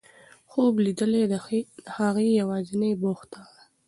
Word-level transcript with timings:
خوب 0.49 0.73
لیدل 0.85 1.13
د 1.31 1.35
هغې 1.95 2.27
یوازینۍ 2.41 2.91
بوختیا 3.01 3.41
وه. 3.49 3.57